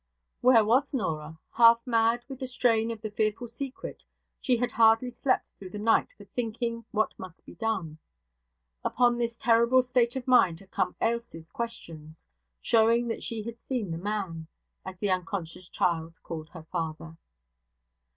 [0.41, 1.37] Where was Norah?
[1.51, 4.01] Half mad with the strain of the fearful secret,
[4.39, 7.99] she had hardly slept through the night for thinking what must be done.
[8.83, 12.27] Upon this terrible state of mind had come Ailsie's questions,
[12.63, 14.47] showing that she had seen the Man,
[14.83, 17.15] as the unconscious child called her father.